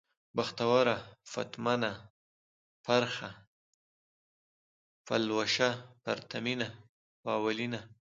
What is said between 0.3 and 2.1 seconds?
بختوره، پتمنه،